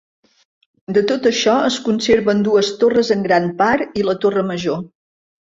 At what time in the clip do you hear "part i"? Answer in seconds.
3.61-4.09